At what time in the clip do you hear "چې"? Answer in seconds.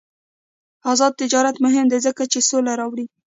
2.31-2.39